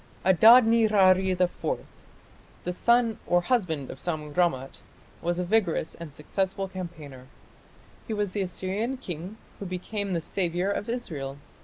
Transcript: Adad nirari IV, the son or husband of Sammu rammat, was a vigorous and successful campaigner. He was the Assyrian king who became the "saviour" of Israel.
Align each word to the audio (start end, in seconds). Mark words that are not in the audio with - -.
Adad 0.25 0.65
nirari 0.65 1.29
IV, 1.39 1.85
the 2.63 2.73
son 2.73 3.19
or 3.27 3.39
husband 3.41 3.91
of 3.91 3.99
Sammu 3.99 4.33
rammat, 4.35 4.81
was 5.21 5.37
a 5.37 5.43
vigorous 5.43 5.93
and 5.93 6.11
successful 6.15 6.67
campaigner. 6.67 7.27
He 8.07 8.13
was 8.15 8.33
the 8.33 8.41
Assyrian 8.41 8.97
king 8.97 9.37
who 9.59 9.67
became 9.67 10.13
the 10.13 10.19
"saviour" 10.21 10.71
of 10.71 10.89
Israel. 10.89 11.37